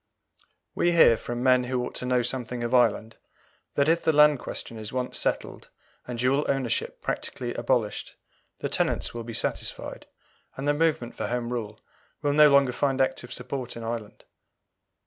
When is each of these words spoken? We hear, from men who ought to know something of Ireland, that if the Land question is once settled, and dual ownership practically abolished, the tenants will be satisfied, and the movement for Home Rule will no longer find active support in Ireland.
We 0.73 0.93
hear, 0.93 1.15
from 1.15 1.43
men 1.43 1.65
who 1.65 1.85
ought 1.85 1.93
to 1.97 2.07
know 2.07 2.23
something 2.23 2.63
of 2.63 2.73
Ireland, 2.73 3.17
that 3.75 3.87
if 3.87 4.01
the 4.01 4.11
Land 4.11 4.39
question 4.39 4.79
is 4.79 4.91
once 4.91 5.15
settled, 5.19 5.69
and 6.07 6.17
dual 6.17 6.43
ownership 6.49 7.03
practically 7.03 7.53
abolished, 7.53 8.15
the 8.61 8.67
tenants 8.67 9.13
will 9.13 9.23
be 9.23 9.33
satisfied, 9.35 10.07
and 10.57 10.67
the 10.67 10.73
movement 10.73 11.13
for 11.13 11.27
Home 11.27 11.53
Rule 11.53 11.79
will 12.23 12.33
no 12.33 12.49
longer 12.49 12.71
find 12.71 12.99
active 12.99 13.31
support 13.31 13.77
in 13.77 13.83
Ireland. 13.83 14.23